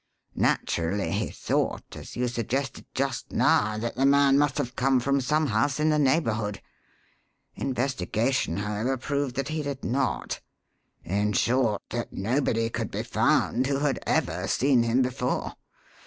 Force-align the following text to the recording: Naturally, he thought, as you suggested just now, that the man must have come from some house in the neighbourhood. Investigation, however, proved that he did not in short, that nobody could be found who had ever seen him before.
Naturally, 0.33 1.11
he 1.11 1.29
thought, 1.29 1.95
as 1.95 2.15
you 2.15 2.27
suggested 2.27 2.87
just 2.95 3.31
now, 3.31 3.77
that 3.77 3.95
the 3.95 4.05
man 4.07 4.35
must 4.35 4.57
have 4.57 4.75
come 4.75 4.99
from 4.99 5.21
some 5.21 5.45
house 5.45 5.79
in 5.79 5.91
the 5.91 5.99
neighbourhood. 5.99 6.59
Investigation, 7.53 8.57
however, 8.57 8.97
proved 8.97 9.35
that 9.35 9.49
he 9.49 9.61
did 9.61 9.85
not 9.85 10.41
in 11.03 11.33
short, 11.33 11.83
that 11.91 12.11
nobody 12.11 12.67
could 12.67 12.89
be 12.89 13.03
found 13.03 13.67
who 13.67 13.77
had 13.77 13.99
ever 14.07 14.47
seen 14.47 14.81
him 14.81 15.03
before. 15.03 15.53